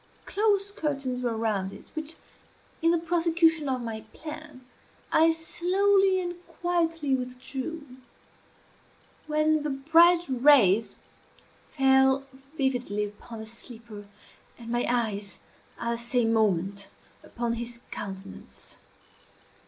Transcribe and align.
Close 0.25 0.71
curtains 0.71 1.21
were 1.21 1.37
around 1.37 1.71
it, 1.71 1.85
which, 1.93 2.15
in 2.81 2.89
the 2.89 2.97
prosecution 2.97 3.69
of 3.69 3.83
my 3.83 4.01
plan, 4.13 4.65
I 5.11 5.29
slowly 5.29 6.19
and 6.19 6.43
quietly 6.47 7.13
withdrew, 7.13 7.85
when 9.27 9.61
the 9.61 9.69
bright 9.69 10.25
rays 10.27 10.95
fell 11.69 12.25
vividly 12.57 13.03
upon 13.05 13.41
the 13.41 13.45
sleeper, 13.45 14.07
and 14.57 14.69
my 14.71 14.87
eyes 14.89 15.39
at 15.77 15.91
the 15.91 15.97
same 15.99 16.33
moment 16.33 16.89
upon 17.23 17.53
his 17.53 17.81
countenance. 17.91 18.77